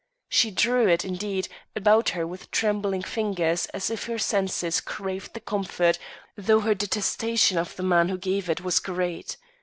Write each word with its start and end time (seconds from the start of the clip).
She 0.29 0.49
drew 0.49 0.87
it, 0.87 1.05
indeed, 1.05 1.47
about 1.75 2.09
her 2.17 2.25
with 2.25 2.49
trembling 2.49 3.03
fingers 3.03 3.67
as 3.67 3.91
if 3.91 4.05
her 4.07 4.17
senses 4.17 4.81
craved 4.81 5.35
the 5.35 5.39
comfort 5.39 5.99
though 6.35 6.61
her 6.61 6.73
detestation 6.73 7.59
of 7.59 7.75
the 7.75 7.83
man 7.83 8.09
who 8.09 8.17
gave 8.17 8.49
it 8.49 8.61
was 8.61 8.79
great. 8.79 9.37